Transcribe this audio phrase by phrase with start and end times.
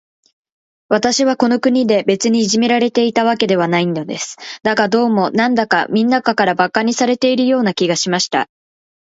[0.89, 4.35] 私はこの国で、別にいじめられたわけではないのです。
[4.63, 8.47] だが、どうも、なんだか、みんなから馬鹿にされているような気がしました。